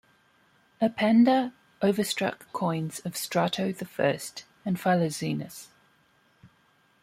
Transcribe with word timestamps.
Epander 0.81 1.53
overstruck 1.83 2.51
coins 2.53 3.01
of 3.05 3.15
Strato 3.15 3.71
the 3.71 3.85
First 3.85 4.45
and 4.65 4.75
Philoxenus. 4.79 5.67